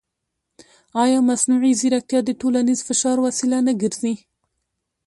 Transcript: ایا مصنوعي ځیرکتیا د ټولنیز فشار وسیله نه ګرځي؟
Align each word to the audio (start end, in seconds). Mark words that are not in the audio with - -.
ایا 1.03 1.19
مصنوعي 1.29 1.71
ځیرکتیا 1.79 2.19
د 2.25 2.29
ټولنیز 2.41 2.79
فشار 2.87 3.17
وسیله 3.25 3.57
نه 3.67 3.73
ګرځي؟ 3.81 4.13